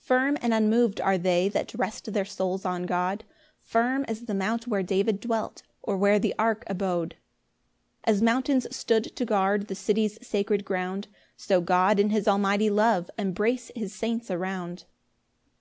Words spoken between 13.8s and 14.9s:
saints around.